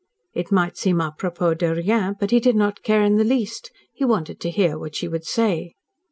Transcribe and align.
It 0.33 0.51
might 0.51 0.77
seem 0.77 0.99
a 0.99 1.13
propos 1.15 1.57
de 1.59 1.75
rien, 1.75 2.15
but 2.19 2.31
he 2.31 2.39
did 2.39 2.55
not 2.55 2.81
care 2.81 3.03
in 3.03 3.17
the 3.17 3.23
least. 3.23 3.69
He 3.93 4.03
wanted 4.03 4.39
to 4.39 4.49
hear 4.49 4.75
what 4.79 4.95
she 4.95 5.07
would 5.07 5.25
say. 5.25 5.73